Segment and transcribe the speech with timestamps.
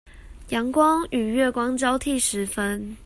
[0.49, 2.97] 陽光與月光交替時分